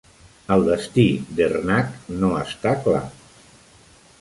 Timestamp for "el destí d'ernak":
0.53-2.09